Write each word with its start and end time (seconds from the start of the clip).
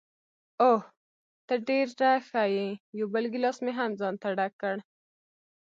اوه، 0.63 0.81
ته 1.47 1.53
ډېره 1.67 2.11
ښه 2.27 2.43
یې، 2.55 2.67
یو 2.99 3.07
بل 3.13 3.25
ګیلاس 3.33 3.57
مې 3.65 3.71
هم 3.79 3.91
ځانته 3.99 4.27
ډک 4.37 4.53
کړ. 4.61 4.75